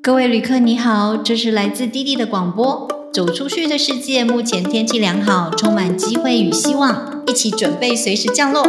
[0.00, 2.88] 各位旅客，你好，这是来自滴滴的广播。
[3.12, 8.62] 走出去的世界，目前天气良好，充满机会与希望，一起准备随时降落。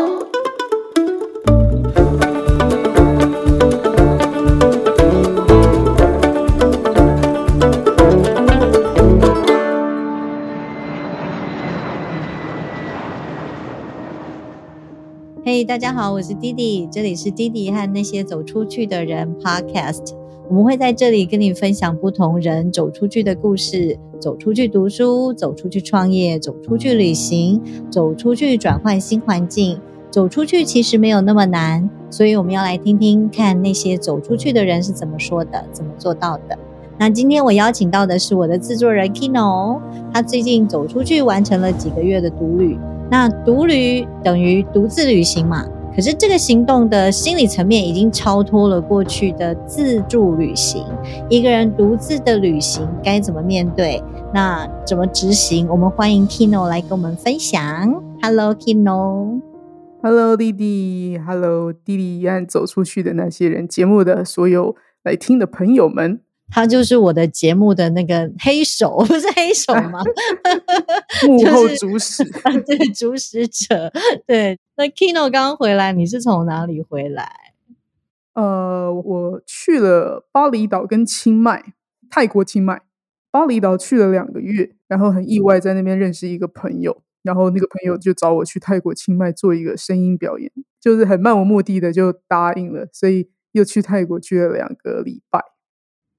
[15.46, 20.19] 嘿，大家好，我是滴滴，这里是滴滴和那些走出去的人 Podcast。
[20.49, 29.80] 我们会在这里跟你分享不同人走出去的故事，走出去读书，走出去创业，走出去旅行，走出去转换新环境。
[30.09, 36.57] 走出去其实没有那么难，所以我们要来听听看那些走出去的人是怎么说的，怎么做到的。
[36.98, 39.79] 那今天我邀请到的是我的制作人 Kino，
[40.12, 42.76] 他最近走出去完成了几个月的独旅。
[43.12, 45.63] 那独旅等于独自旅行嘛？
[45.99, 50.85] 可是这个行动的心理层面已经超脱了过去的自助旅行。
[51.27, 54.01] 一个人独自的旅行该怎么面对？
[54.34, 55.68] 那怎么执行？
[55.68, 58.01] 我们欢迎 Kino 来跟我们分享。
[58.21, 59.41] Hello Kino。
[60.01, 66.22] Hello 弟弟，Hello 弟弟，和走出去的那些人，节目的所有来听的朋友们。
[66.52, 70.02] 他就是我的节目的那个黑手，不是黑手吗？
[71.28, 72.24] 幕后主使，
[72.66, 73.91] 对，主使者。
[74.25, 77.30] 对，那 Kino 刚回来，你是从哪里回来？
[78.34, 81.74] 呃，我去了巴厘岛跟清迈，
[82.09, 82.84] 泰国清迈。
[83.30, 90.50] 巴厘岛去了两个月，然后很意外在那边认识一个朋友，然后那个朋友就找我去泰国清迈做一个声音表演，
[90.80, 95.41] 就是很漫无目的的就答应了，所以又去泰国去了两个礼拜。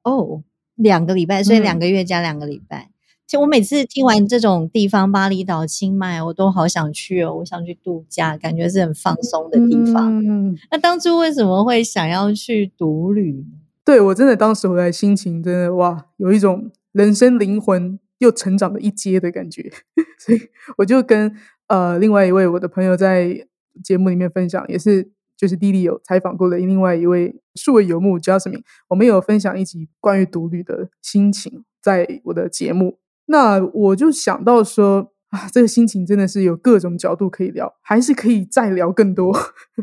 [0.03, 2.90] 哦，两个礼拜，所以两个月加两个礼拜。
[3.31, 10.21] 其实我每次听完这种地方，巴厘岛、清迈，我都好想去哦，我想去度假，感觉是很放松的地方。
[10.69, 13.47] 那当初为什么会想要去独旅？
[13.85, 19.71] 对我真的当时回来心情真的哇，有一种人生灵魂又成长了一阶的感觉，
[20.19, 20.41] 所以
[20.79, 21.33] 我就跟
[21.69, 23.47] 呃另外一位我的朋友在
[23.85, 25.13] 节目里面分享，也是。
[25.37, 32.99] 就是弟弟有采访过的另外一位数位游牧 Jasmine，我们有分享一集关于独旅的心情，在我的节目。
[33.31, 39.33] 那我就想到说啊，这个心情真的是有各种角度可以聊，还是可以再聊更多。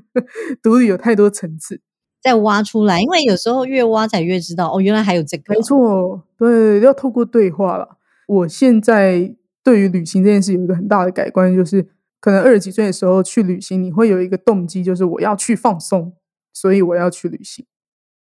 [0.62, 1.82] 独立有太多层次，
[2.22, 5.54] 再挖出来，因为有时候越挖才越知道哦，原来还有这个。
[5.54, 7.98] 没错，对，要透过对话了。
[8.28, 11.88] 我现在对于旅行这件事有一个很大的改观，就是。
[12.20, 16.12] 可能二十几岁的时候去旅行，你会有一个动机，就是我要去放松，
[16.52, 17.64] 所以我要去旅行，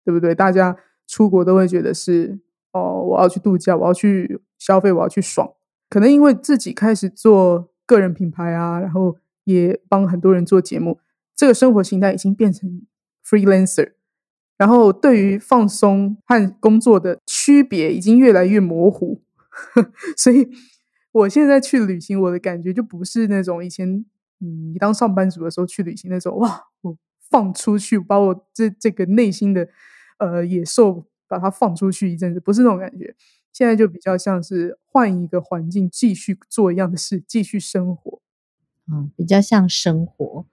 [0.03, 0.35] 对不对？
[0.35, 0.75] 大家
[1.08, 2.38] 出国都会觉得是
[2.74, 5.53] 哦，我要去度假，我要去消费，我要去爽。
[5.90, 11.00] 可能因为自己开始做个人品牌啊，然后也帮很多人做节目，
[11.36, 12.81] 这个生活形态已经变成
[13.24, 13.94] freelancer，
[14.58, 19.22] 然后对于放松和工作的区别已经越来越模糊，
[20.18, 20.50] 所以。
[21.16, 23.88] 我现在去旅行，我的感觉就不是那种以前，
[24.42, 26.97] 嗯，你当上班族的时候去旅行那种，哇，我
[27.30, 29.66] 放出去，把我这这个内心的
[30.18, 33.16] 呃野兽把它放出去一阵子，不是那种感觉。
[33.55, 38.19] 现在就比较像是换一个环境，继续做一样的事，继续生活。
[38.91, 40.45] 嗯，比较像生活，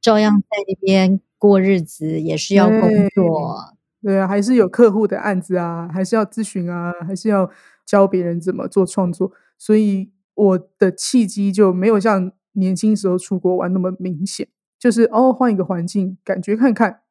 [0.00, 3.76] 照样在那边过日子，也是要工作。
[4.02, 7.48] 对啊，还是有客户的案子啊，还是要咨询啊，还是要
[7.86, 9.30] 教别人怎么做创作。
[9.56, 14.48] 所以我的契机就没有像年轻时候出国玩那么明显，
[14.80, 17.02] 就是哦换一个环境，感觉看看，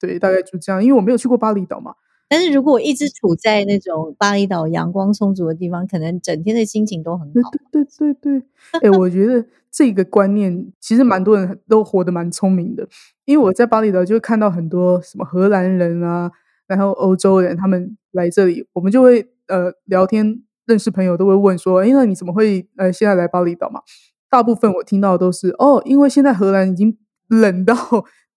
[0.00, 0.82] 对，大概就这样。
[0.82, 1.94] 因为我没有去过巴厘岛嘛。
[2.28, 7.50] 但是如果我一直处在那种巴厘岛阳光充足的地方，可能整天的心情都很好。
[7.72, 8.42] 对对对对，
[8.82, 12.88] 哎，我觉得这个观念其实蛮多人都活得蛮聪明的。
[13.24, 16.30] 因为我在巴厘岛就看到很多什么荷兰人啊，
[16.66, 20.42] 然后欧洲人他们来这里，我们就会呃聊天。
[20.68, 23.80] 认识朋友都会问说：“哎，那你怎么会呃现在来巴厘岛嘛？”
[24.28, 26.94] 大部分我听到都是：“哦，因为现在荷兰已经
[27.28, 27.74] 冷到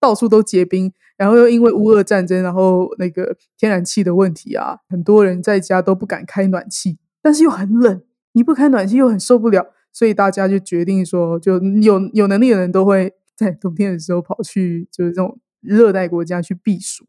[0.01, 8.01] 到处都结冰，然后又因为乌俄战争，然后那个天然气的问题啊，很多人在家都不敢开暖气，但是又很冷，
[8.33, 17.05] 你不开暖气又很受不了，所以大家就决定说，就有有能力的人都会在冬天的时候跑去就是这种热带国家去避暑。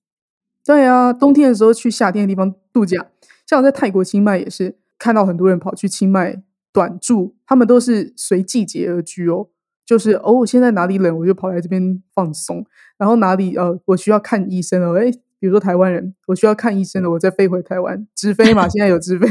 [0.64, 3.08] 对啊，冬天的时候去夏天的地方度假，
[3.46, 9.48] 像我在泰国清迈也是。”看到很多人跑去清迈短住，他们都是随季节而居哦。
[9.84, 12.64] 就是哦，现在哪里冷，我就跑来这边放松。
[12.98, 19.26] 然后哪里呃，我需要看医生了，哎，比如说台湾人，我需要看医生了，我再飞回台湾，直飞嘛，现在有直飞，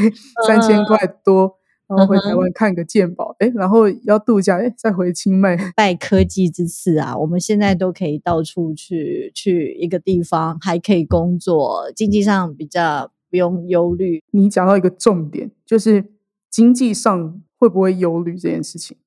[0.47, 1.57] 三千块多，
[1.87, 5.57] 然后回台湾看个健保，哎，然后要度假，哎，再回清迈。
[5.75, 13.11] 拜科技之赐啊，我们现在都可以到处去，去一个地方还可以工作，经济上比较。
[13.31, 14.21] 不用忧虑。
[14.31, 16.03] 你讲到一个重点，就是
[16.49, 18.97] 经济上会不会忧虑这件事情？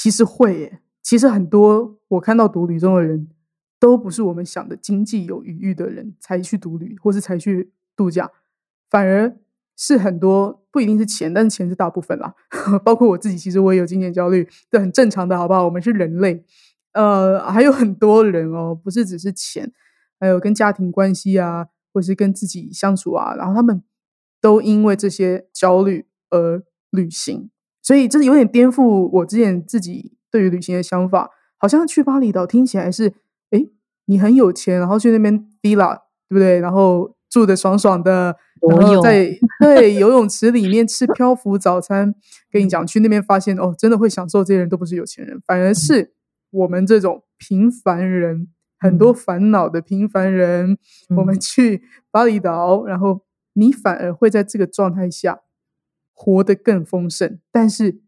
[0.00, 0.80] 其实会耶。
[1.02, 3.28] 其实很多我看到读旅中的人，
[3.78, 8.30] 都不是我们想的经济有余裕的人才去读旅，或是才去度假，
[8.88, 9.36] 反而
[9.76, 12.34] 是很多不一定是钱，但是钱是大部分啦。
[12.82, 15.66] 包括我自己，其实我也有金钱焦虑，这很正常的，好不好？
[15.66, 16.46] 我们是人类。
[16.92, 19.70] 呃，还有很多人哦，不是只是钱，
[20.18, 23.82] 还有跟家庭关系啊，或是跟自己相处啊，然后他们
[24.40, 27.50] 都因为这些焦虑而旅行，
[27.90, 31.28] 所以这是有点颠覆我之前自己对于旅行的想法。
[31.58, 33.12] 好像去巴厘岛听起来是，
[33.50, 33.66] 哎，
[34.04, 35.96] 你很有钱，然后去那边 villa，
[36.28, 36.60] 对不对？
[36.60, 38.36] 然后住的爽爽的，
[38.68, 39.28] 然后在
[39.60, 42.14] 对游泳池里面吃漂浮早餐。
[42.48, 46.14] 跟你讲，去那边发现哦，真的会享受这些人都不是有钱人，反而是。
[46.52, 48.46] 我们这种平凡人，
[48.78, 50.78] 很多烦恼的平凡人，
[51.16, 51.82] 我们去
[52.12, 53.22] 巴厘岛，然后
[53.54, 55.40] 你反而会在这个状态下
[56.22, 57.38] 活得更丰盛。
[57.50, 58.00] 但是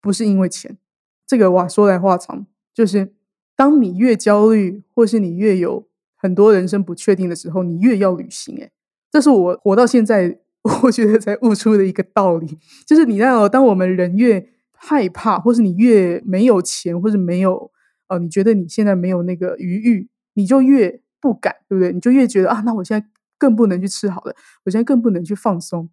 [0.00, 0.78] 不是因为钱？
[1.26, 3.12] 这个哇说来话长，就是
[3.56, 8.56] 当你越焦虑，或是你越有很多人生不确定的时候，你越要旅行。
[8.56, 8.70] 诶
[9.10, 10.38] 这是我活到现在，
[10.84, 17.70] 我觉得才悟出的一个道理，就是你让当我们人越害怕，或是你越没有钱，或是没有。
[18.08, 21.92] 呃，你觉得你现在没有那个余裕，你就越不敢，对不对？
[21.92, 23.06] 你就越觉得啊，那我现在
[23.36, 24.34] 更不能去吃好的，
[24.64, 25.90] 我现在更不能去放松。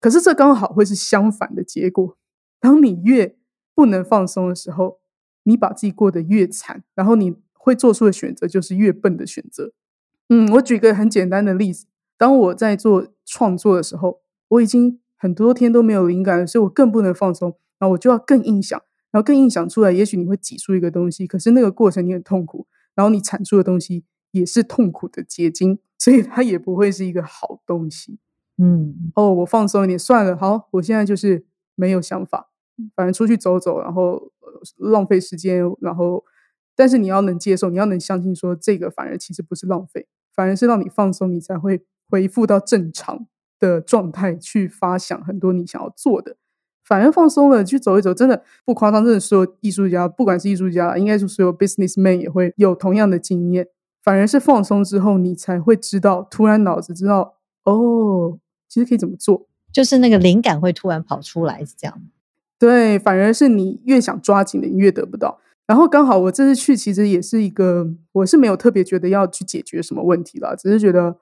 [0.00, 2.16] 可是这刚好会是相反的结果。
[2.60, 3.36] 当你越
[3.74, 5.00] 不能放松的时候，
[5.44, 9.72] 你把自己过得越惨，然后你会做出的选择就是越笨的选择。
[10.28, 11.86] 嗯，我举个很简单的例子，
[12.16, 18.80] 当我在做创作的时候，我已经很多天都没有灵感了，所以我更不能放松，然后我就要更硬想。
[19.10, 28.18] 然后更硬想出来，也许你会挤出一个东西，可是那个过程你很痛苦，然后你产出的东西也是痛苦的结晶，所以它也不会是一个好东西。
[28.58, 32.50] 嗯，哦，我放松一点算了，好，我现在就是没有想法，
[32.94, 34.32] 反正出去走走，然后
[34.76, 36.24] 浪费时间，然后
[36.74, 43.26] 但是你要能接受，你要能相信说这个反而其实不是浪费，反而是让你放松，你才会恢复到正常
[43.60, 46.36] 的状态去发想很多你想要做的。
[46.84, 49.04] 反而放松了，去走一走，真的不夸张。
[49.04, 53.68] 真的所有艺术家，不管是艺术家，应该是所有 businessman 也会有同样的经验。
[54.02, 57.34] 反而是放松之后，你才会知道，突然脑子知道，
[57.64, 58.38] 哦，
[58.68, 62.02] 其实可以怎么做，就是那个灵感会突然跑出来，是这样。
[62.58, 65.40] 对，反而是你越想抓紧的，你越得不到。
[65.66, 71.18] 然后刚好我这次去，其实也是一个，我是没有特别觉得要去解决什么问题了，只是觉得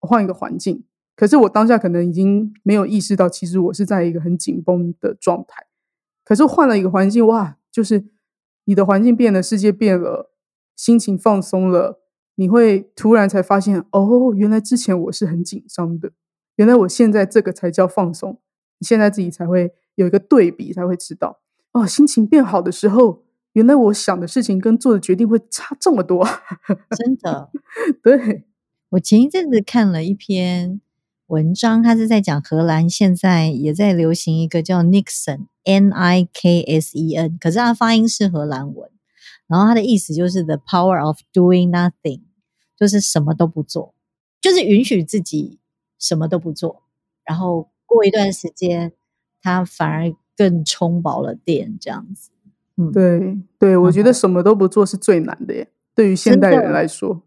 [0.00, 0.84] 换一个环境。
[1.14, 5.66] 可是我当下可能已经没有意识到，其实我是在一个很紧绷的状态。
[6.24, 8.04] 可是换了一个环境，哇，就是
[8.64, 10.30] 你的环境变了，世界变了，
[10.74, 12.00] 心情放松了，
[12.34, 16.12] 你会突然才发现，哦，原来之前我是很紧张的，
[16.56, 18.40] 原来我现在这个才叫放松。
[18.78, 21.38] 你现在自己才会有一个对比，才会知道，
[21.72, 23.22] 哦，心情变好的时候，
[23.52, 26.28] 原来我想的事情跟做的决定会差这么多。
[26.96, 27.50] 真的，
[28.02, 28.44] 对
[28.90, 30.80] 我前一阵子看了一篇。
[31.28, 38.88] 文章，他是在讲荷兰现在也在流行一个叫 Nixon，N I K S E N，可是它发音是荷兰文，
[39.48, 42.20] 然后它的意思就是 The power of doing nothing，
[42.76, 43.92] 就是什么都不做，
[44.40, 45.58] 就是允许自己
[45.98, 46.82] 什么都不做，
[47.24, 48.92] 然后过一段时间，
[49.40, 52.30] 他反而更充饱了电，这样子。
[52.76, 57.22] 嗯，对对，我觉得什么都不做是最难的耶，对于现代人来说，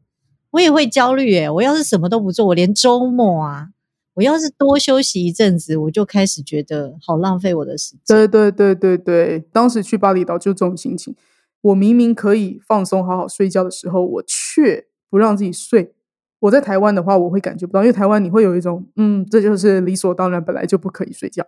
[0.52, 1.50] 我也会焦虑耶。
[1.50, 3.70] 我要是什么都不做，我连周末啊。
[4.16, 8.00] 我要是多休息一阵子，我就开始觉得好浪费我的时间。
[8.06, 11.16] 对对对对对，当时去巴厘岛就这种心情。
[11.62, 15.94] 我明明可以放松、好好睡觉的时候，我却不让自己睡。
[16.40, 21.46] 我在台湾的话，我会感觉不到，因为台湾你会有一种嗯，这就是理所当然，本来就不可以睡觉。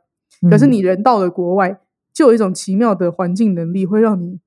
[0.50, 1.80] 可是你人到了国外，
[2.14, 4.40] 就有一种奇妙的环境能力，会让你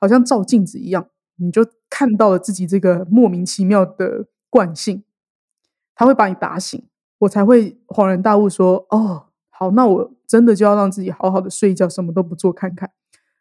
[0.00, 5.04] 好像照镜子一样，你就看到了自己这个莫名其妙的惯性，
[5.94, 6.82] 他会把你打醒。
[7.18, 12.90] 我才会恍然大悟，说：“哦，好，那我真的就要让自己好好的睡一觉，什么都不做看看。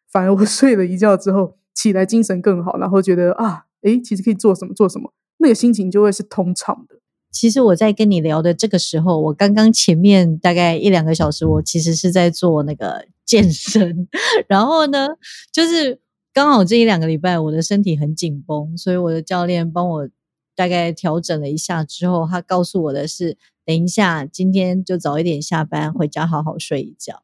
[0.08, 5.12] 反而我 睡了一觉之后，起来精神更好，然后觉得啊，诶，其实可以做什么做什么，
[5.44, 6.96] 那个心情就会是通畅的。
[7.32, 14.08] 其实我在跟你聊的这个时候，我刚刚前面大概一两个小时，我其实是在做那个 健身，
[14.48, 15.10] 然后呢，
[15.52, 16.00] 就是
[16.34, 20.10] 刚好这一两个礼拜我的身体很紧绷，所以我的教练帮我
[20.56, 23.38] 大概调整了一下之后，他告诉我的是。
[23.66, 27.24] 等一下，今天就早一点下班，回家好好睡一觉。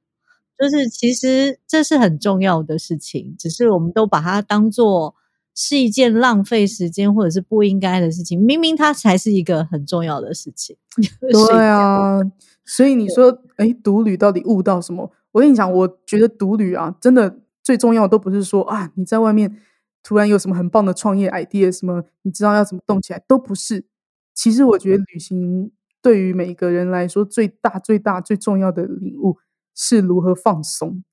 [0.57, 5.15] 就是其实这是很重要的事情，只是我们都把它当做
[5.61, 10.77] 是一件浪费时间或者是不应该的事情，明明它才是一个很重要的事情。
[11.19, 12.21] 对啊，
[12.63, 15.11] 所以你说，哎，独旅到底悟到什么？
[15.33, 19.57] 我跟你讲，我觉得独旅啊，真的最重要的都不是说啊，你在外面
[20.01, 23.85] 突然有什么很棒的创业 idea，什么你知道要怎么动起来，都不是。
[24.33, 29.37] 其实我觉得旅行对于每个人来说，最大、最大、最重要的领悟
[29.75, 31.03] 是如何放松，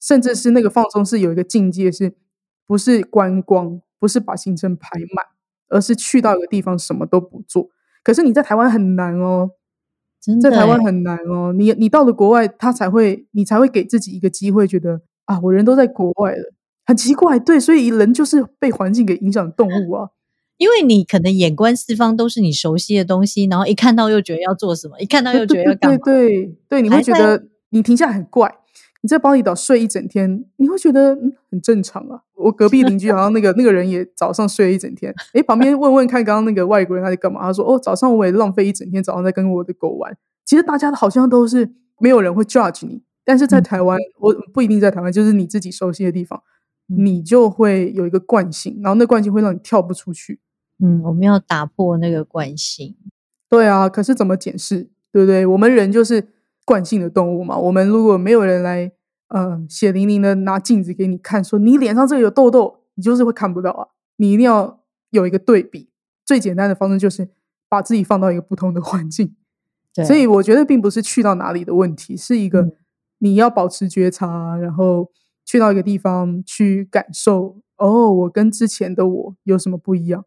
[0.00, 2.14] 甚至是那个放松是有一个境界，是
[2.66, 5.26] 不是观光，不是把行程排满，
[5.68, 7.70] 而是去到一个地方什么都不做。
[8.02, 9.50] 可是你在台湾很难哦。
[10.40, 16.54] 在台湾很难哦，你你到了国外，他才会你才会给自己一个机会，觉得啊，我人都在国外了，
[16.86, 20.10] 很奇怪，对，所以人就是被环境给影响的动物啊。
[20.58, 28.54] 因为你可能眼观四方都是你熟悉的东西，然后一看到又觉得要做什么，一看到又觉得要 干嘛，对对对，你会觉得你停下来很怪。
[29.02, 31.18] 你在巴厘岛睡一整天，你会觉得
[31.50, 32.22] 很正常啊。
[32.36, 35.12] 我隔壁邻居好像那个那个人也早上睡了一整天。
[35.34, 37.40] 诶，旁边问问看，刚刚那个外国人他在干嘛？
[37.42, 40.16] 他说：“哦，早上我也浪费一整天，早上在跟我的狗玩。”
[40.46, 46.40] 其实大家好像都是没有人会 judge 你，但是在台湾，我不一定在台湾，就是你自己熟悉的地方，
[46.86, 50.38] 你就会有一个惯性，然后那惯性会让你跳不出去。
[50.78, 52.94] 嗯，我们要打破那个惯性。
[53.48, 54.88] 对啊，可是怎么解释？
[55.10, 55.44] 对不对？
[55.44, 56.28] 我们人就是。
[56.64, 58.92] 惯性的动物嘛，我们如果没有人来，
[59.28, 63.88] 呃，血淋淋的拿镜子给你看，说你脸上这个有痘痘，你就是会看不到啊。
[64.16, 65.88] 你一定要有一个对比，
[66.24, 67.30] 最简单的方式就是
[67.68, 69.34] 把自己放到一个不同的环境。
[70.06, 72.72] 所以我觉得并不是去到哪里的问题，是一个
[73.18, 75.10] 你要保持觉察，然后
[75.44, 80.24] 去到一个地方去感受，哦，我跟之前的我有什么不一样。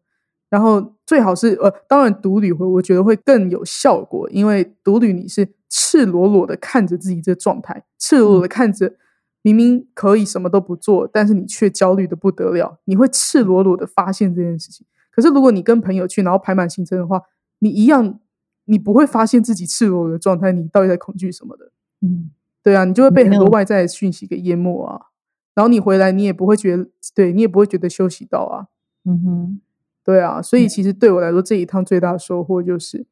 [0.48, 8.96] 然后最好是呃，当然独旅会，我觉得会更有效果，因为独旅你是赤裸裸的看着自己这状态，赤裸裸的看着
[9.42, 14.86] 明明可以什么都不做，但是你却焦虑的不得了，你会赤裸裸的发现这件事情。
[15.10, 17.22] 可是如果你跟朋友去，然后排满行程的话，
[17.60, 18.20] 你一样
[18.66, 21.72] 你不会发现自己赤裸裸的状态，你到底在恐惧什么的？
[22.02, 22.30] 嗯，
[22.62, 25.06] 对啊，你就会被很多外在的讯息给淹没啊。
[25.54, 28.66] 然后你回来，你也不会觉得，对你也不会觉得休息到啊。
[29.04, 29.60] 嗯哼。
[30.04, 33.04] 对啊，所以其实对我来说，这一趟最大的收获就是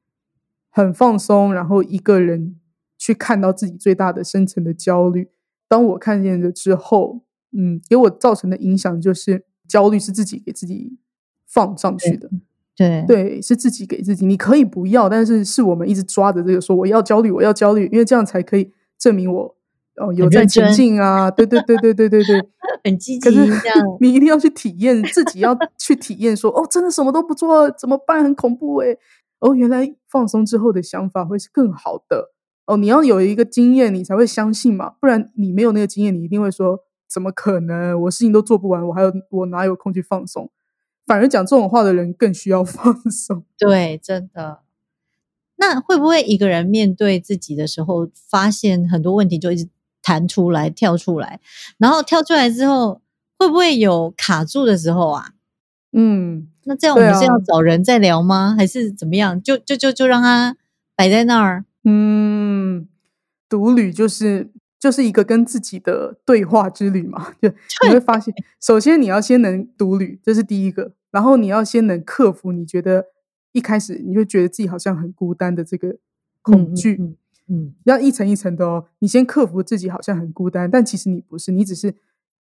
[0.77, 2.57] 很放松，然后一个人
[2.99, 5.29] 去看到自己最大的深层的焦虑。
[5.69, 7.23] 当我看见了之后，
[7.57, 10.99] 嗯，给我造成的影响就是焦虑是自己给自己
[11.47, 12.29] 放上去的。
[12.75, 14.27] 对对，是自己给自己。
[14.27, 19.57] 你可以不要，但是是我们一直抓着这个说我要焦虑，我要焦虑，因为这样才可以证明我。
[19.97, 21.31] 哦，有在前进啊！
[21.31, 22.41] 对对对对对对对，
[22.83, 23.21] 很积极。
[23.21, 23.47] 可是
[24.01, 28.25] 你一定要去体验，自己要去体验，说哦，真的什么都不做怎么办？
[28.25, 28.99] 很恐怖诶。
[29.45, 32.33] 哦，原来放松之后的想法会是更好的。
[32.67, 34.95] 哦，你要有一个经验，你才会相信嘛。
[35.01, 38.01] 不然你没有那个经验，你一定会说怎么可能？
[38.03, 40.51] 我事情都做不完，我还有我哪有空去放松？
[41.07, 43.45] 反而讲这种话的人更需要 放松。
[43.59, 44.61] 对，真的。
[45.57, 49.69] 那会不会一个人面对自己的时候，发现很多问题就一直？
[50.07, 51.41] 弹出来，跳出来，
[51.79, 53.01] 然后跳出来之后，
[53.39, 55.31] 会不会有卡住的时候啊？
[55.93, 58.55] 嗯，那这样我们是要找人再聊吗？
[58.57, 59.43] 还是怎么样？
[59.43, 60.57] 就就就就让他
[60.97, 61.65] 摆在那儿？
[61.85, 62.89] 嗯，
[63.49, 67.33] 独旅就是就是一个跟自己的对话之旅嘛。
[67.41, 67.49] 就
[67.87, 73.07] 你会发现，首先你要先能独旅，这是第一个，然后你要先能克服你觉得
[73.53, 75.97] 一开始你就觉得自己好像很孤单的这个
[76.43, 77.17] 恐惧。
[77.47, 78.87] 嗯，要一层一层的哦。
[79.01, 81.95] 你先克服自己好像很孤单，但其实你不是，你只是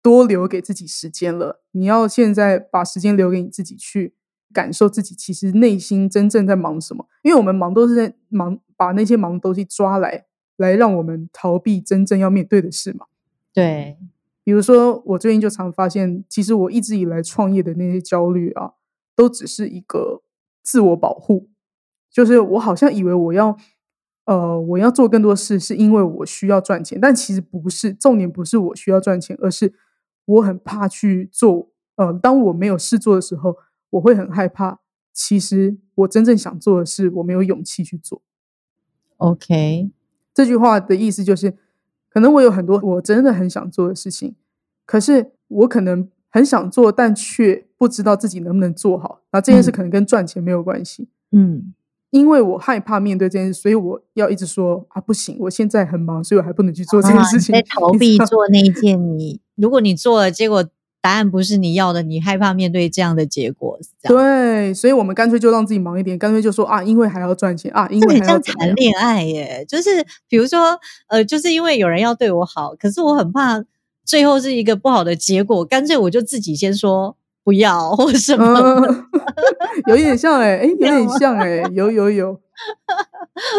[0.04, 1.64] 多留给自己时间了。
[1.72, 4.14] 你要现在把时间留给你自己，去
[4.54, 7.08] 感受自己其实内心真正在忙什么。
[7.24, 10.26] 因为我们忙都是在忙，把那些忙东西抓来，
[10.58, 13.08] 来让我们逃避真正要面对的事嘛。
[13.54, 13.98] 对，
[14.44, 18.74] 比如说我最近就常发现，其实我一直以来创业的那些焦虑啊，
[19.16, 20.22] 都只是一个
[20.62, 21.50] 自我保护，
[22.12, 23.58] 就是我好像以为我要。
[24.26, 29.74] 呃，我要做更多事，是因为我需要赚钱，但其实不是，重点不是我需要赚钱，而是
[30.25, 31.70] 我很怕去做。
[31.96, 33.56] 呃，当我没有事做的时候，
[33.92, 34.80] 我会很害怕。
[35.13, 38.22] 其实我真正想做的事，我没有勇气去做。
[39.18, 39.92] OK，
[40.34, 41.53] 这句话的意思就是，
[42.10, 44.36] 可能我有很多我真的很想做的事情，
[44.86, 49.22] 可是我可能很想做，但却不知道自己能不能做好。
[49.32, 51.10] 那这件事可能跟赚钱没有关系。
[51.32, 51.74] 嗯。
[52.10, 57.51] 因为我害怕面对这件事，所以我要一直说啊，不行，我现在很忙，所以我还不能去做这件事情。
[57.53, 60.66] 在逃避做那一件，你如果你做了，结果
[61.02, 63.80] 答案不是你要的，你害怕面对这样的结果。
[64.04, 69.66] 对，所以我们干脆就让自己忙一点，干脆就说啊，因为还要赚钱啊，因为还要谈恋爱耶。
[69.68, 73.64] 就是比如说，呃，就是因为有人要对我好，可是我很怕
[74.06, 77.18] 最后是一个不好的结果，干脆我就自己先说。
[77.46, 79.06] 不要或什么，嗯，
[79.88, 82.40] 有一点像哎、欸，哎、有点像哎、欸，有有有，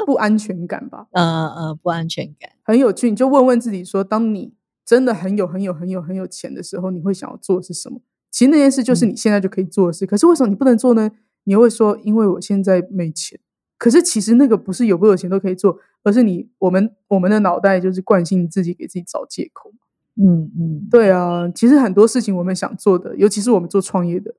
[0.07, 1.23] 不安全感吧，呃
[1.55, 2.49] 呃，不安全感。
[2.63, 3.11] 很有趣。
[3.11, 8.00] 你就问问自己说，当你真的很有很有很有很有钱的时候，你会想要做的是什么？
[8.31, 11.11] 其实那件事就是你现在就可以做的事，可是为什么你不能做呢？
[11.45, 13.38] 你会说，因为我现在没钱。
[13.76, 19.73] 可是其实那个不是有不有钱都可以做，而是你我们我们的脑袋就是惯性自己给自己找借口。
[20.17, 24.35] 嗯嗯，对啊，其实很多事情我们想做的，尤其是我们做创业的，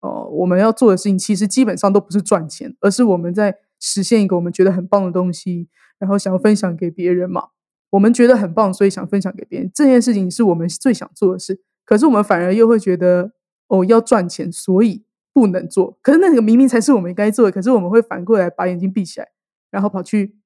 [0.00, 5.68] 哦、我们要做的事情，其实基本上都不是赚钱，而是我们在实现一个我们觉得很棒的东西，
[5.98, 7.48] 然后想要分享给别人嘛。
[7.92, 9.70] 我们觉得很棒，所以想分享给别人。
[9.74, 13.32] 这件事情是我们最想做的事，可是我们反而又会觉得，
[13.68, 15.98] 哦，要赚钱，所以不能做。
[16.02, 19.28] 可是那个明明才是我们该做的，可是我们会反过来把眼睛闭起来，
[19.70, 20.36] 然后跑去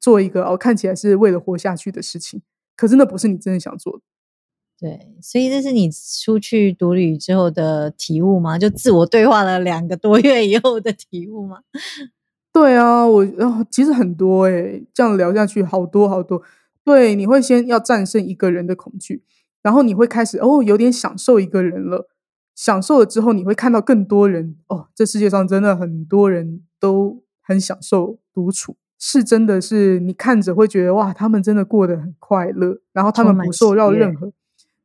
[0.00, 2.42] 做一个哦看起来是为了活下去的事情，
[2.76, 4.02] 可是那不是你真的想做的。
[4.78, 8.58] 对，所以这是你出去独旅之后的体悟吗？
[8.58, 11.60] 就自我对话了两个多月以后的体悟吗？
[12.52, 16.42] 对啊，我哦，其实很多诶，这样聊下去好多好多。
[16.86, 19.24] 对，你会先要战胜一个人的恐惧，
[19.60, 22.08] 然后你会开始哦，有点享受一个人了。
[22.54, 34.32] 享受了之后，你会看到更多人哦，这世界上真的很多人都很享受独处，是真的是你看着会觉得哇，他们真的过得很快乐，然后他们不受到任何，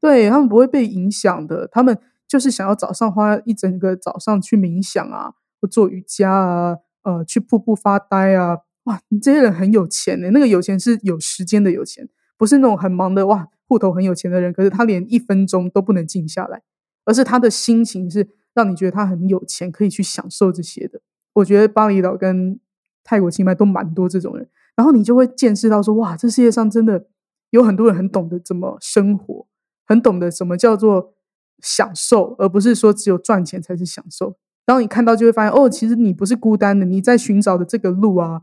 [0.02, 16.62] 对他们不会被影响的，他们就是想要早上花一整个早上去冥想啊，或做瑜伽啊，呃，去瀑布发呆啊，哇，你这些人很有钱呢、那个有钱是有时间的有钱，不是那种很忙的哇，户头很有钱的人，可是他连一分钟都不能静下来，
[17.06, 21.02] 而是他的心情是让你觉得他很有钱，可以去享受这些的。
[21.34, 22.60] 我觉得巴厘岛跟
[23.04, 27.06] 泰国清迈都蛮多这种人，然后你就会见识到说，哇，这世界上真的
[27.52, 29.48] 有很多人很懂得怎么生活，
[29.86, 31.14] 很懂得什么叫做
[31.60, 34.38] 享受，而不是说只有赚钱才是享受。
[34.66, 38.42] 当你看到，就会发现，哦，其实你不是孤单的，你在寻找的这个路啊，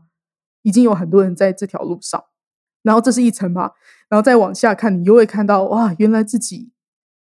[0.69, 2.23] 已经有很多人在这条路上。
[2.81, 3.73] 然后这是一层吧，
[4.07, 6.71] 然后再往下看，你又会看到，哇，原来自己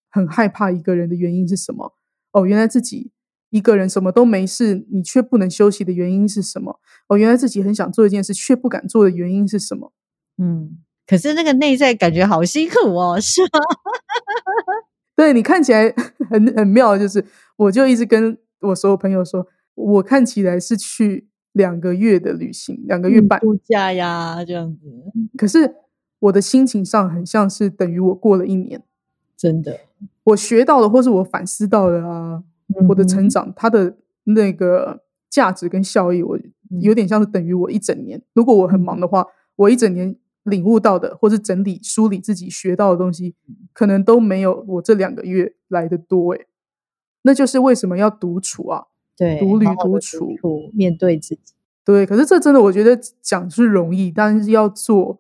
[0.08, 1.94] 很害怕一个人的原因是什么？
[2.30, 3.10] 哦，原来自己
[3.50, 6.78] 一个人什么都没事，你却不能休息的原因是什么？
[7.08, 9.92] 哦，原来自己很想做一件事却不敢做的原因是什么？
[10.36, 13.58] 嗯，可是那个内在感觉好辛苦哦，是吗？
[15.16, 15.92] 对你看起来
[16.30, 17.24] 很很妙，就是
[17.56, 24.86] 我就一直跟我所有朋友说，我看起来是去两个月的旅行，两个月半，度假呀，这样子，
[25.36, 25.74] 可是
[26.20, 28.82] 我的心情上很像是等于我过了一年，
[29.36, 29.78] 真的，
[30.24, 32.42] 我学到的或是我反思到的啊，
[32.88, 38.22] 我的成嗯长，它的那个价值跟效益，我嗯有点像是等于我一整年。
[38.34, 43.34] 如果我很忙的话，我一整年领悟到的，或是整理梳理自己学到的东西，
[43.72, 46.46] 可能都没有我这两个月来的多诶。
[47.22, 48.84] 那就是为什么要独处啊？
[49.18, 51.52] 对，独旅好好地独处处，面对自己，
[51.84, 55.18] 对，可是这真的我觉得讲是容易，但是要做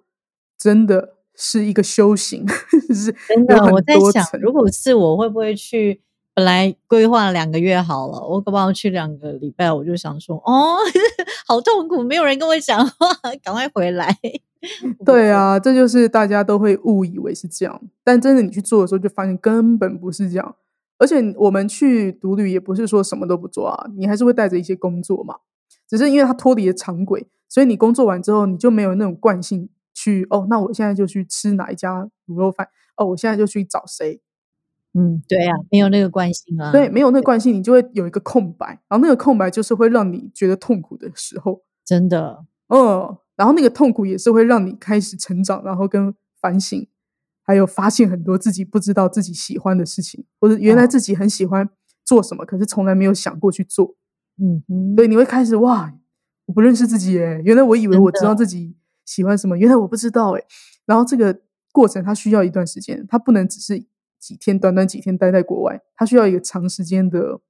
[0.56, 2.46] 真的是一个修行，
[2.94, 6.00] 是真的我在想，如果是我，会不会去？
[6.34, 10.76] 本来规划两个月好了，我搞不好去两个礼拜，我就想说，哦，
[11.48, 13.08] 好痛苦，没有人跟我讲话，
[13.42, 14.16] 赶快回来。
[15.04, 20.54] 对，啊，这就是大家都会误以为是这样，但真的你去做的时候，就发现根本不是这样。
[20.98, 25.36] 而且我们去独旅也不是说什么都不做啊，你还是会带着一些工作嘛。
[25.88, 34.20] 只是因为它脱离了常轨，所以你工作完之后，你就没有那种惯性去哦，那我现在就去吃哪一家卤肉饭，哦，我现在就去找谁。
[34.92, 41.62] 嗯，对啊，没有那个惯性啊，对，没有那个惯性，你就会有一个空白，然后那个空白就是会让你觉得痛苦的时候。
[41.84, 46.86] 真的，嗯，然后那个痛苦也是会让你开始成长，然后跟反省，
[47.48, 51.66] 还有发现很多自己不知道自己喜欢的事情，或者原来哦自己很喜欢
[52.04, 53.96] 做什么，可是从来没有想过去做。
[54.36, 55.90] 嗯哼，对，你会开始哇，
[56.44, 60.42] 我不认识自己耶，原来我以为我知道自己喜欢什么，原来我不知道哎。
[60.84, 61.40] 然后这个
[61.72, 63.82] 过程它需要一段时间，它不能只是
[64.20, 67.40] 几天，短短几天待在国外，它需要一个长时间的。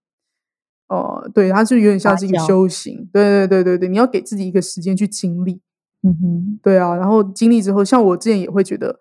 [0.89, 5.61] 哦，对，它就有点像是一个修行，对对对对对，你要给自己一个时间去经历，
[6.03, 9.01] 嗯哼，对啊，然后经历之后，像我之前也会觉得，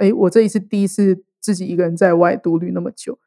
[0.00, 3.18] 哎，我这一次第一次自己一个人在外独旅那么久，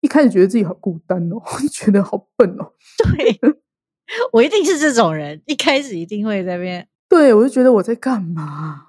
[0.00, 2.72] 一开始觉得自己好孤单哦， 觉得好笨哦。
[2.98, 3.38] 对，
[4.32, 8.86] 我一定是这种人，一开始一定会在那边，对我就觉得我在干嘛，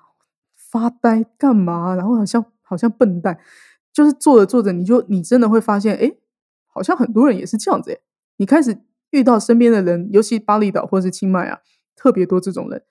[0.56, 3.39] 发呆干嘛，然后好像好像笨蛋，
[3.91, 6.12] 就是做着做着，你就你真的会发现，哎，
[6.67, 8.02] 好像很多人也是这样子诶。
[8.38, 8.78] 你开始
[9.12, 11.60] 遇到身边的人，尤其巴厘岛或是清迈啊，
[11.96, 12.84] 特别多这种人，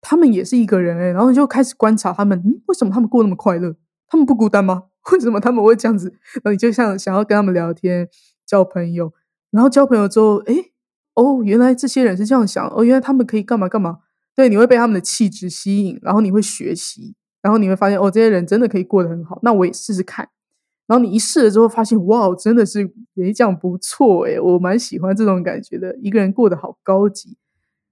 [0.00, 3.76] 他们也是一个人诶，然后你就开始观察他们，嗯，为什么他们过那么快乐？
[4.08, 4.84] 他们不孤单吗？
[5.12, 6.08] 为什么他们会这样子？
[6.34, 8.08] 然后你就像想要跟他们聊天、
[8.44, 9.12] 交朋友，
[9.50, 10.72] 然后交朋友之后，诶，
[11.14, 13.98] 哦，原来这些人是这样想，哦，原来他们可以干嘛干嘛。
[14.34, 20.28] 对，你会被他们的气质吸引，然后你会学习，然后你会发现，哦，这些人真的可以过得很好，那我也试试看。
[20.86, 22.80] 然后你一试了之后，发现，哇，真的是，
[23.16, 25.96] 诶，这样不错，诶，我蛮喜欢这种感觉的。
[26.02, 27.38] 一个人过得好高级，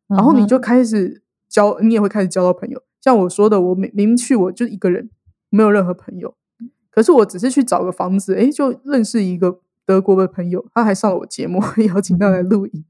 [0.08, 2.82] 然后你就开始交，你也会开始交到朋友。
[3.00, 5.10] 像我说的，我明明去我就一个人，
[5.54, 6.34] 没有任何朋友，
[6.90, 12.84] 可是我只是去找个房子，诶，就认识一个德国的朋友，他还上了我节目， 邀请他来录影。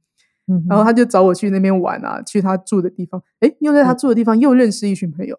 [0.69, 5.39] 然后他就找我去那边玩啊，去他住的地方，哎，又在他住的地方又认识一群朋友，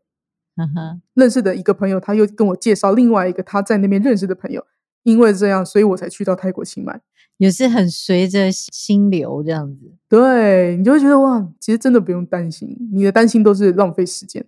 [0.56, 4.66] 嗯哼，认识的一个朋友，他又跟我介绍另外一个他在那边认识的朋友，
[5.04, 7.00] 因为这样，所以我才去到泰国清迈，
[7.38, 9.94] 也是很随着心流这样子。
[10.10, 14.44] 对，你就会觉得哇，其实真的不用担心，你的担心都是浪费时间，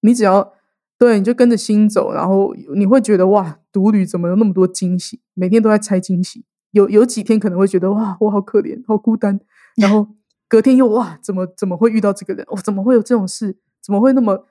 [0.00, 0.54] 你只要
[0.98, 9.38] 对，你就跟着心走，然后你会觉得哇，独旅怎么有那么多惊喜，每天都在猜惊喜，有有几天可能会觉得哇，我好可怜，好孤单。
[9.76, 10.08] 然后
[10.48, 12.44] 隔天又哇，怎么怎么会遇到这个人？
[12.48, 13.58] 哦，怎么会有这种事？
[13.80, 14.46] 怎么会那么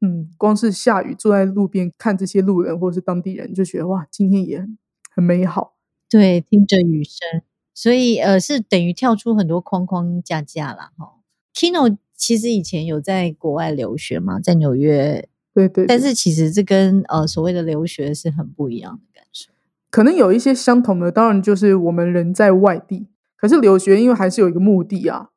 [0.00, 0.28] 嗯？
[0.36, 4.76] 光是下雨坐在路边看这些路人或者是当地人，就觉得哇，今天也很
[5.14, 5.76] 很美好。
[6.10, 11.20] 对，听着雨声，所以呃，是等于跳出很多框框架架了哈。
[11.54, 15.86] Kino 其实以前有在国外留学嘛，在纽约，对对。
[15.86, 19.50] 但是其实这跟呃所谓的留学是很不一样的感受。
[19.90, 23.06] 可能有一些相同的，当然就是我们人在外地。
[23.36, 25.28] 可是留学，因为还是有一个目的啊。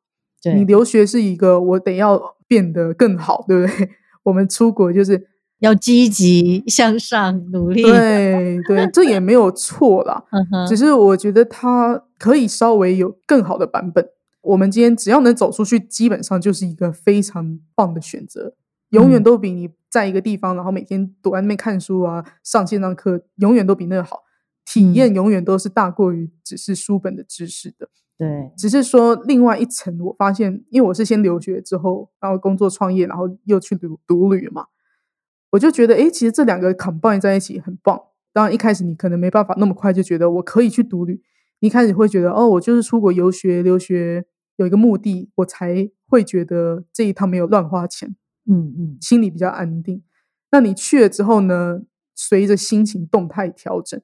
[0.54, 3.90] 你留学是一个，我得要变得更好，对不对？
[4.24, 5.26] 我们出国就是
[5.58, 7.82] 要积极向上努力。
[7.82, 10.24] 对对，这也没有错啦。
[10.66, 14.08] 只是我觉得它可以稍微有更好的版本。
[14.40, 18.54] 我们今天只要能走出去，基本上就是一个非常棒的选择。
[18.90, 24.24] 永远都比你在一个地方，然后每天躲在那边看书啊，上线上课，永远都比那个好。
[24.70, 28.52] 体验永远都是大过于只是书本的知识的，对。
[28.54, 34.66] 只是说另外一层，我发现，因为我是先留学之后，然后工作创业，然后又去读独旅嘛，
[35.52, 37.98] 我就觉得，哎，其实这两个 combine 在一起很棒。
[38.34, 41.22] 当然一开始你可能没办法那么快就觉得我可以去独旅，
[41.60, 48.14] 你一开始会觉得，哦，我就是出国游学留学有一个目的，我才会觉得这一趟没有乱花钱，
[48.48, 50.02] 嗯嗯，心里比较安定。
[50.50, 51.82] 那你去了之后呢，
[52.14, 54.00] 随着心情动态调整。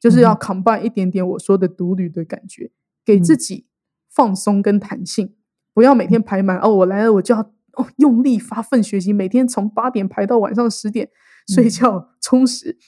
[0.00, 2.70] 就是要 combine 一点点我说的独旅的感觉，
[3.04, 3.66] 给自己
[4.08, 5.34] 放松跟弹性，
[5.74, 6.72] 不要每天排满哦。
[6.72, 7.40] 我来了，我就要
[7.72, 11.10] 哦用力发奋学习，每天从八点排到晚上十点
[11.48, 12.78] 睡觉充实。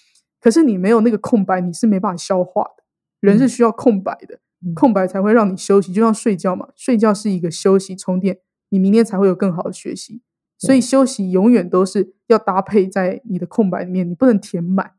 [0.41, 2.85] 可是你没有那个空白，你是没办法消化的。
[3.19, 4.39] 人是需要空白的，
[4.77, 6.69] 空白才会让你休息，就像睡觉嘛。
[6.77, 10.23] 睡觉是一个休息充电，你明天才会有更好的学习。
[10.61, 14.93] 所以休息永远都是要搭配在你的空白里面，你不能填满。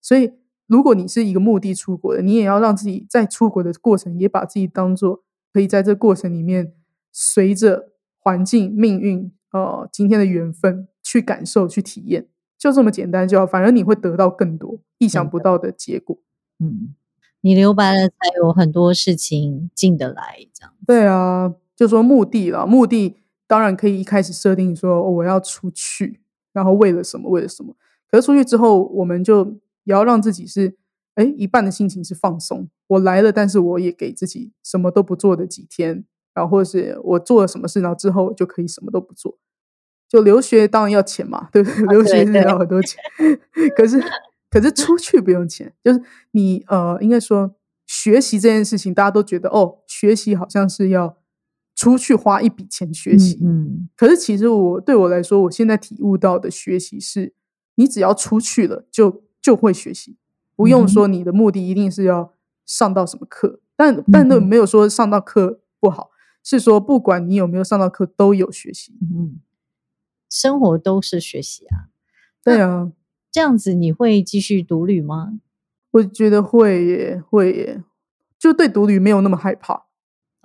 [0.00, 0.32] 所以。
[0.68, 6.74] 如果你是一个目的出国的，你也要让自己在出国的过程，也把自己当做可以在这过程里面，
[7.10, 12.28] 随着环境、命运、呃今天的缘分去感受、去体验，
[12.58, 13.46] 就这么简单就好。
[13.46, 16.18] 反而你会得到更多意想不到的结果。
[16.58, 16.94] 嗯，
[17.40, 20.36] 你留白了，才有很多事情进得来。
[20.52, 22.66] 这样对啊，就说目的了。
[22.66, 23.16] 目的
[23.48, 26.20] 当然可以一开始设定说我要出去，
[26.52, 27.28] 然后为了什么？
[27.28, 27.74] 为了什么？
[28.08, 29.58] 可是出去之后，我们就。
[29.84, 30.76] 也要让自己是，
[31.14, 32.68] 哎，一半的心情是放松。
[32.88, 39.38] 我来了，但是我也给自己什么都不做的几天，然后或者是我做了什么事，然后之后就可以什么都不做。
[40.06, 41.86] 就留学当然要钱嘛，对不对？
[41.86, 43.02] 留学是要很多钱，
[43.74, 43.98] 可是
[44.50, 45.72] 可是出去不用钱。
[45.82, 47.54] 就是你呃，应该说
[47.86, 51.16] 学习这件事情，大家都觉得哦，学习好像是要
[51.78, 53.38] 出去花一笔钱学习。
[53.42, 57.32] 嗯，可是其实我对我来说，我现在体悟到的学习是，
[57.76, 59.22] 你只要出去了就。
[59.40, 60.16] 就会学习，
[60.56, 62.34] 不用说你的目的一定是要
[62.66, 66.10] 上到什么课，但但那没有说上到课不好，
[66.42, 69.38] 是说不管你有没有上到课都有学习，嗯，
[70.28, 71.88] 生活都是学习啊，
[72.44, 72.92] 对啊，
[73.30, 75.38] 这样子你会继续独旅吗？
[75.92, 77.84] 我觉得会耶，会耶，
[78.38, 79.86] 就对独旅没有那么害怕。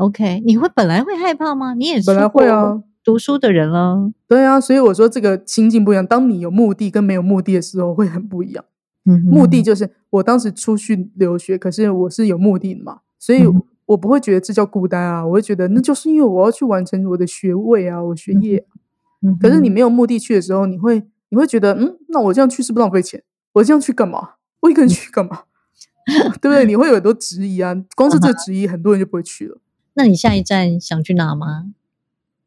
[0.03, 1.73] OK，你会本来会害怕吗？
[1.73, 2.81] 你也本来会啊。
[3.05, 6.07] 读书的人了，对啊，所以我说这个心境不一样。
[6.07, 8.63] 当你有目的跟没有目的的时候，会很不一样。
[9.05, 13.43] 嗯目的就是我当时出去留学，可是我是有目的的嘛，所以
[13.85, 18.65] 我不会觉得这叫孤单啊，我会觉得那就是因为我要去完成我的学位啊，我学业。
[19.41, 23.21] 可是你没有目的去的时候，你会你会觉得，嗯，那我这样去是不是浪费钱？
[23.51, 24.35] 我这样去干嘛？
[24.61, 25.41] 我一个人去干嘛？
[26.39, 26.65] 对不对？
[26.65, 29.57] 你会有很多质疑啊，光是这质疑，很多人就不会去了。
[29.93, 31.73] 那你下一站想去哪吗？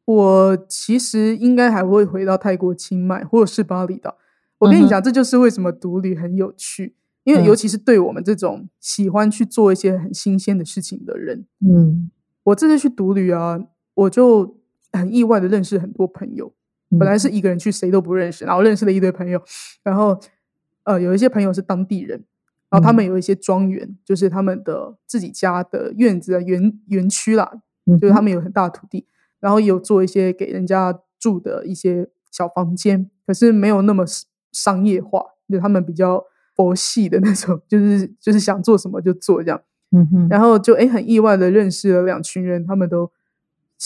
[0.05, 4.17] 我其实应该还会回到泰国清迈或者是巴厘岛。
[4.59, 12.11] 我跟你讲，这就是为什么独旅很有趣，因为尤其是对我们这种喜欢去做一些很新鲜的事情的人，嗯，
[12.45, 13.61] 我这次去独旅啊，
[13.95, 14.57] 我就
[14.93, 16.53] 很意外的认识很多朋友。
[16.99, 19.43] 本来是一个人去，谁都不认识，然后认识了一堆朋友。
[19.83, 20.19] 然后，
[20.85, 22.25] 呃，有一些朋友是当地人，
[22.71, 27.51] 然后他们有一些庄园，就是他们的自己家的院子、园园区啦，
[28.01, 29.07] 就是他们有很大的土地，
[29.41, 34.05] 然后有做一些给人家住的一些小房间，可是没有那么
[34.53, 36.25] 商业化，就他们比较
[36.55, 39.61] 佛系的那种，就是就是想做什么就做这样。
[39.93, 43.11] 嗯哼，然后就哎很意外的认识了两群人，他们都。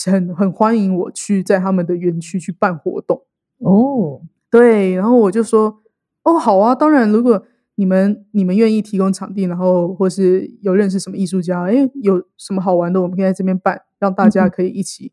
[0.05, 3.25] 很很欢迎我去在他们的园区去办活动
[3.57, 5.81] 哦，对，然后我就说
[6.23, 15.11] 哦好啊，当然如果你们你们愿意提供场地，然后或是有认识什么艺术家，哎有什么好玩的，我们可以在这边办，让大家可以一起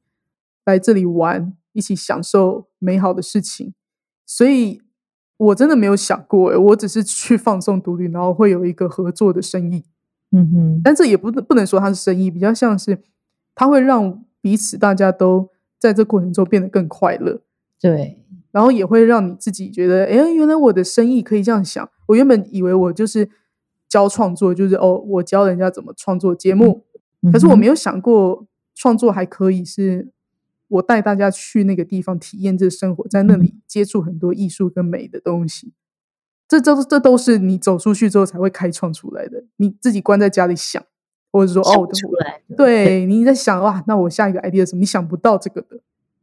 [0.64, 3.74] 来这里玩，一起享受美好的事情。
[4.24, 4.82] 所以
[5.36, 9.84] 我真的没有想过，我只是去放松独立，然后会有一个合作的生意，
[10.32, 13.00] 嗯哼，但这也不不能说它是生意，比较像是
[13.54, 14.24] 它会让。
[14.40, 17.42] 彼此大家都在这过程中变得更快乐，
[17.80, 21.86] 对，然后也会让你自己觉得，哎，原来我的生意可以这样想。
[22.08, 23.30] 我原本以为我就是
[23.88, 26.84] 教创作，就是哦，我教人家怎么创作节目，
[27.32, 30.10] 可是我没有想过创作还可以是
[30.66, 35.72] 我带大家去那个地方体验这生活，在那里接触很多艺术跟美的东西。
[36.48, 40.84] 这都这都是你走出去之后才会开创出来的，你自己关在家里想。
[41.30, 44.80] 或者说哦，出来，对，你在想哇，那我下一个 idea 什么？
[44.80, 45.78] 你想不到这个的，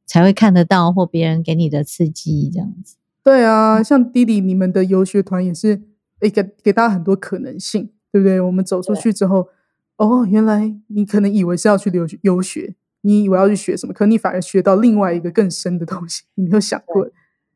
[0.07, 2.95] 才会看得到或别人给你的刺激这样子。
[3.25, 5.81] 对啊，像弟弟你们的游学团也是，
[6.19, 8.39] 诶，给给大家很多可能性，对不对？
[8.39, 9.47] 我们走出去之后，
[9.97, 17.09] 哦，原来你可能以为是要去游游学，你以为要去学什么，可你反而学到另外一个更深的东西， 你没有想过，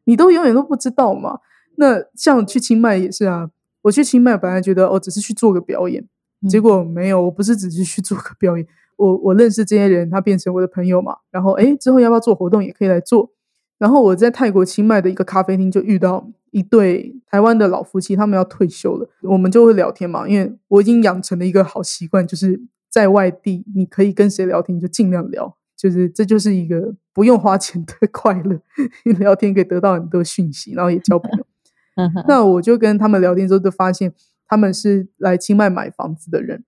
[0.05, 1.37] 你都永远都不知道嘛。
[1.77, 3.51] 那像去清迈也是啊，
[3.83, 6.03] 我去清迈本来觉得哦，只是去做个表演。
[6.49, 8.65] 结果没有，我不是只是去做个表演，
[8.97, 11.17] 我我认识这些人，他变成我的朋友嘛。
[11.29, 13.31] 然后哎，之后要不要做活动也可以来做。
[13.79, 20.27] 然后我在泰国清迈的一个咖啡厅就遇到一对台湾的老夫妻，他们要退休了，我们就会聊天嘛。
[20.27, 22.61] 因为我已经养成了一个好习惯，就是
[22.91, 28.61] 在外地你可以跟谁聊天你就尽量聊，就是这就是一个不用花钱的 快乐，
[29.17, 31.45] 聊天可以得到很多讯息，然后也交朋友。
[32.27, 34.13] 那我就跟他们聊天之后就发现。
[34.51, 36.63] 他们是来清迈买房子的人，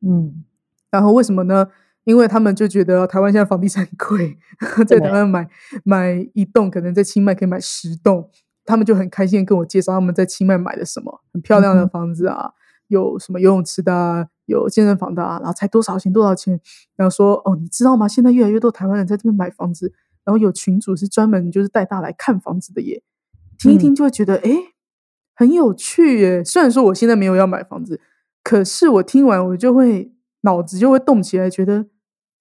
[0.00, 0.42] 嗯，
[0.90, 1.68] 然后为什么呢？
[2.06, 4.38] 因为他们就觉得台湾现在房地产贵，
[4.86, 5.46] 在台湾买
[5.84, 8.30] 买一栋，可能在清迈可以买十栋，
[8.64, 12.52] 他们就很开心跟我介绍他们在清迈买的什么很漂亮的房子啊，
[12.88, 16.58] 有什么游泳池的，有健身房的啊，然后才多少钱多少钱，
[16.96, 18.08] 然后说哦，你知道吗？
[18.08, 19.92] 现在越来越多台湾人在这边买房子，
[20.24, 23.02] 然后有群主是专门就是带大来看房子的耶，
[23.58, 24.50] 听一听就会觉得哎。
[25.38, 26.42] 很有趣耶！
[26.42, 28.00] 虽然说我现在没有要买房子，
[28.42, 31.84] 可是我听完我就会脑子就会动起来，觉得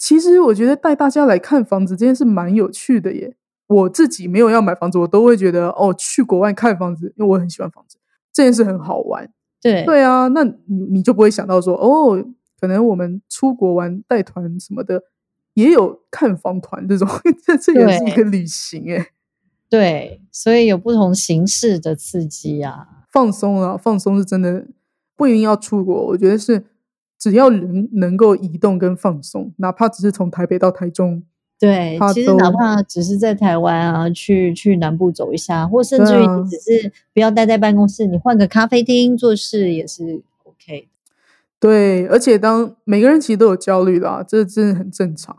[0.06, 3.36] 其实我觉得带大家来看房子这件事蛮有趣的耶。
[3.65, 7.98] 我自己没有要买房子，我都会觉得哦，去国外看房子，因为我很喜欢房子，
[8.32, 9.28] 这件事很好玩。
[9.60, 12.24] 对对啊，那你你就不会想到说哦，
[12.62, 15.02] 可能我们出国玩带团什么的，
[15.56, 17.08] 也有看房团这种，
[17.44, 19.08] 这这也是一个旅行哎。
[19.68, 24.68] 对，所以有不同形式的刺激啊，放松啊，放松是真的
[25.15, 26.63] 不一定要出国，我觉得是
[27.26, 31.24] 只要人能够移动跟放松，哪怕只是从台北到台中，
[31.60, 40.88] 对，其实哪怕只是在台湾啊，去去南部走一下，或甚至于你只是不要待在办公室，你换个咖啡厅做事也是 OK
[41.60, 45.36] 对，而且当每个人其实都有焦虑啦，这真的很正常，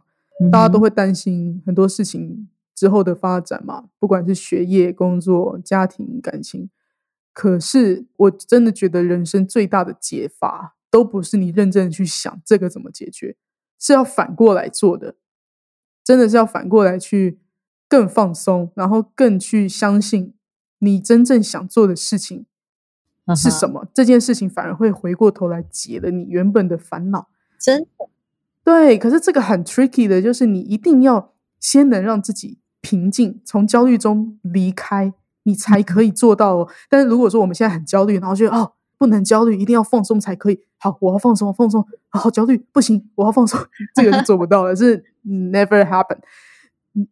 [0.50, 2.48] 大家都会担心很多事情。
[2.74, 6.68] 之后的发展嘛，不管是学业、工作、家庭、感情，
[7.32, 13.36] 可是我真的觉得人生最大的解法，都不是你认真的去想这个怎么解决，
[13.78, 15.16] 是要反过来做的，
[16.04, 17.38] 真的是要反过来去
[17.88, 20.34] 更放松，然后更去相信
[20.78, 22.46] 你真正想做的事情
[23.36, 27.28] 是什么，这件事情反而会回过头来解了你原本的烦恼。
[27.58, 28.08] 真的，
[28.62, 32.58] 对，可是这个很 tricky 的，就是你一定要先能让自己。
[32.82, 36.68] 平静，从焦虑中离开，你才可以做到哦。
[36.88, 40.60] 但是如果说我们现在很焦虑，然后觉得哦，不能焦虑，一定要放松才可以。
[40.78, 41.86] 好，我要放松，放松。
[42.08, 43.60] 好焦虑，不行，我要放松，
[43.94, 46.18] 这个是做不到的，是 never happen。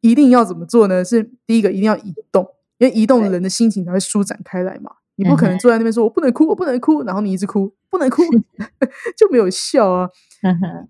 [0.00, 1.04] 一定要怎么做呢？
[1.04, 2.46] 是第一个，一定要移动，
[2.78, 4.90] 因为移动人的心情才会舒展开来嘛。
[5.16, 8.22] 你不可能坐在那边说“我不能哭，我不能哭”，然后你一直哭，不能哭
[9.16, 10.08] 就没有笑啊。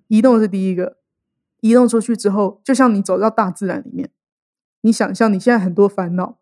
[0.08, 0.96] 移动是第一个，
[1.60, 4.08] 移动出去之后，就像你走到大自然里面。
[4.80, 6.38] 你想象你现在很多烦恼，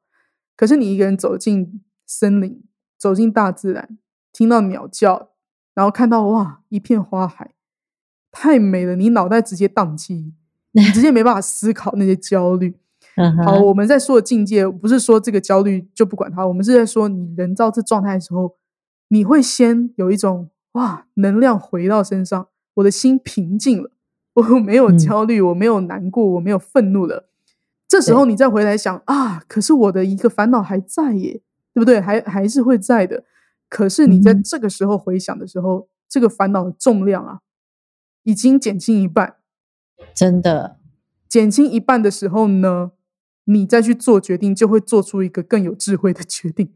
[0.57, 2.63] 可是你一个人走进森林，
[2.97, 3.99] 走进大自然，
[4.33, 5.31] 听到鸟叫，
[5.75, 7.53] 然后看到哇一片花海，
[8.31, 10.33] 太美了，你脑袋直接宕机，
[10.73, 12.77] 你直接没办法思考那些焦虑。
[13.45, 18.57] 好，我们在说的境界，不是说这个焦虑就不管它，我们是在说你人到这状态的时候，
[19.09, 23.91] 你会先有一种哇，能量回到身上，我的心平静了，
[24.33, 27.29] 我没有焦虑，我没有难过，我没有愤怒了。
[27.87, 31.43] 这时候你再回来想啊，可是我的一个烦恼还在耶，
[31.75, 32.01] 对不对？
[32.01, 33.25] 还还是会在的。
[33.73, 37.41] 可是你在这个时候回想的时候，这个烦恼的重量啊，
[38.23, 39.37] 已经减轻一半。
[40.15, 40.77] 真的，
[41.27, 42.93] 减轻一半的时候呢？
[43.45, 46.75] 你再去做决定，就会做出一个更有智慧的决定，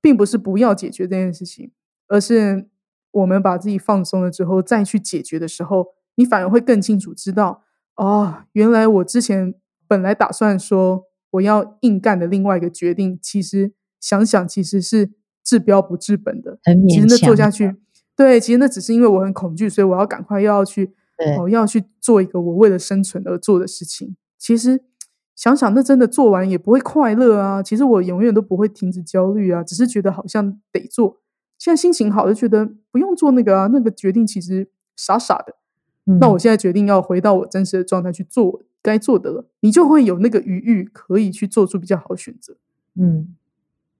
[0.00, 1.72] 并不是不要解决这件事情，
[2.06, 2.68] 而是
[3.10, 7.64] 我们把自己放松了之后，再去解决的时候，你反而会更清楚知道，
[7.96, 9.52] 哦，原来我之前
[9.88, 15.10] 本来打算说我要硬干的另外一个决定，其实想想其实是
[15.50, 16.58] 治标不治本的，
[16.88, 17.74] 其实那做下去，
[18.16, 20.92] 对，其实那只是因为我很恐惧，所以我要赶快又要去，
[21.38, 24.82] 哦，要去做一个我为了生存而做的事情，其实。
[25.36, 27.62] 想想，那真的做完也不会快乐啊！
[27.62, 31.22] 其实我永远都不会停止焦虑啊，只是觉得好像得做。
[31.56, 35.54] 现在心情好，就觉得不用做那个啊，那个决定其实傻傻的。
[36.20, 42.58] 那我现在决定要回到我真实的状态去做该做的了，你就会有那个余裕可以去做出比较好的选择。
[42.96, 43.34] 嗯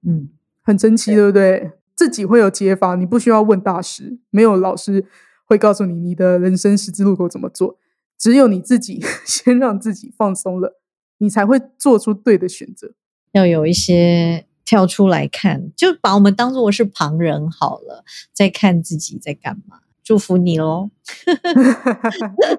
[0.05, 0.29] 嗯，
[0.61, 1.71] 很神奇，对不对？
[1.95, 5.05] 自己会有解法，你不需要问大师，没有老师
[5.45, 7.77] 会告诉你你的人生十字路口怎么做，
[8.17, 10.79] 只有你自己 先让自己放松了。
[11.19, 12.93] 你才会做出对的选择。
[13.33, 19.81] 要有一些跳出来看，就把我们当做是旁人好了，在看自己在干嘛。
[20.03, 20.89] 祝福你喽！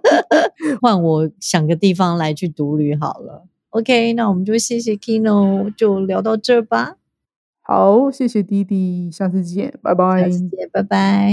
[0.80, 3.48] 换我想个地方来去独旅好了。
[3.70, 6.98] OK，那我们就谢谢 Kino，就聊到这吧。
[7.62, 11.32] 好谢谢弟弟下次见拜拜下次见拜拜。